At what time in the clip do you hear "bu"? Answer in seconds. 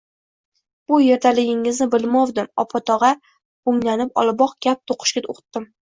0.91-0.97